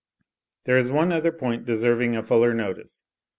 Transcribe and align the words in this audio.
There 0.63 0.77
is 0.77 0.89
one 0.89 1.11
other 1.11 1.31
point 1.31 1.63
deserving 1.65 2.15
a 2.15 2.23
fuller 2.23 2.55
notice. 2.55 3.05